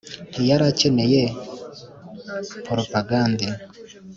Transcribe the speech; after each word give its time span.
ntiyari 0.31 0.63
akeneye 0.71 1.21
propagande 2.65 3.47